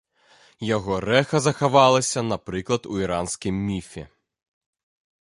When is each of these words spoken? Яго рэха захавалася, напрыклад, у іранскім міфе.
Яго 0.75 0.93
рэха 1.07 1.41
захавалася, 1.47 2.19
напрыклад, 2.31 2.81
у 2.97 2.97
іранскім 3.05 3.55
міфе. 3.67 4.03